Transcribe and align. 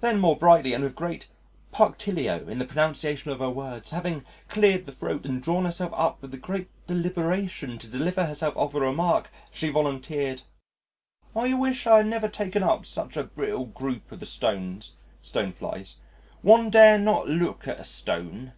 Then 0.00 0.20
more 0.20 0.36
brightly, 0.36 0.74
and 0.74 0.84
with 0.84 0.94
great 0.94 1.26
punctilio 1.72 2.46
in 2.46 2.60
the 2.60 2.64
pronunciation 2.64 3.32
of 3.32 3.40
her 3.40 3.50
words, 3.50 3.90
having 3.90 4.24
cleared 4.48 4.86
her 4.86 4.92
throat 4.92 5.26
and 5.26 5.42
drawn 5.42 5.64
herself 5.64 5.90
up 5.96 6.22
with 6.22 6.40
great 6.40 6.68
deliberation 6.86 7.76
to 7.78 7.88
deliver 7.88 8.26
herself 8.26 8.56
of 8.56 8.76
a 8.76 8.80
remark, 8.80 9.28
she 9.50 9.68
volunteered, 9.70 10.42
"I 11.34 11.52
whish 11.54 11.84
I 11.84 11.96
had 11.96 12.06
nevah 12.06 12.28
taken 12.28 12.62
up 12.62 12.86
such 12.86 13.16
a 13.16 13.24
brittle 13.24 13.66
grooop 13.66 14.02
as 14.12 14.20
the 14.20 14.26
Stones 14.26 14.94
(Stoneflies). 15.20 15.96
One 16.42 16.70
dare 16.70 16.96
not 17.00 17.28
loook 17.28 17.66
at 17.66 17.80
a 17.80 17.84
Stone." 17.84 18.52